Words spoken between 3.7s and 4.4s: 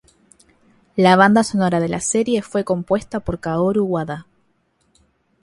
Wada.